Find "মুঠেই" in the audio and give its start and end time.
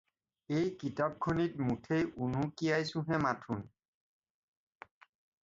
1.67-2.03